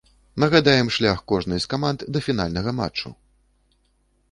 [0.43, 3.15] Нагадаем, шлях кожнай з каманд да фінальнага матчу.